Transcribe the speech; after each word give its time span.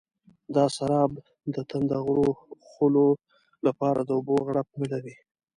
دا 0.55 0.65
سراب 0.77 1.11
د 1.55 1.55
تنده 1.69 1.97
غرو 2.05 2.29
خولو 2.69 3.07
لپاره 3.65 3.99
د 4.03 4.09
اوبو 4.17 4.35
غړپ 4.47 4.67
نه 4.81 4.87
لري. 4.93 5.15